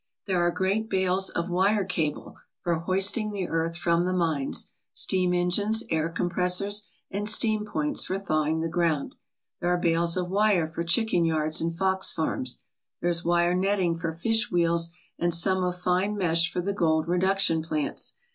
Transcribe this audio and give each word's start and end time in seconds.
There 0.25 0.39
are 0.41 0.49
great 0.49 0.89
bales 0.89 1.29
of 1.29 1.51
wire 1.51 1.85
cable 1.85 2.35
for 2.63 2.73
hoisting 2.79 3.31
the 3.31 3.47
earth 3.47 3.77
from 3.77 4.05
the 4.05 4.13
mines, 4.13 4.71
steam 4.91 5.31
engines, 5.31 5.83
air 5.91 6.09
compressors, 6.09 6.87
and 7.11 7.29
steam 7.29 7.65
points 7.67 8.03
for 8.05 8.17
thawing 8.17 8.61
the 8.61 8.67
ground. 8.67 9.13
There 9.59 9.69
are 9.69 9.77
bales 9.77 10.17
of 10.17 10.27
wire 10.27 10.67
for 10.67 10.83
chicken 10.83 11.23
yards 11.23 11.61
and 11.61 11.77
fox 11.77 12.11
farms. 12.11 12.57
There 12.99 13.11
is 13.11 13.23
wire 13.23 13.53
netting 13.53 13.95
for 13.99 14.11
fish 14.15 14.49
wheels 14.51 14.89
and 15.19 15.31
some 15.35 15.63
of 15.63 15.77
fine 15.77 16.17
mesh 16.17 16.51
for 16.51 16.61
the 16.61 16.73
gold 16.73 17.07
reduction 17.07 17.61
plants. 17.61 18.15